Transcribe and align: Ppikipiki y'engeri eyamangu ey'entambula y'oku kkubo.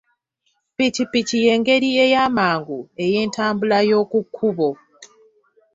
Ppikipiki 0.75 1.37
y'engeri 1.45 1.89
eyamangu 2.03 2.79
ey'entambula 3.03 3.77
y'oku 3.89 4.19
kkubo. 4.25 4.69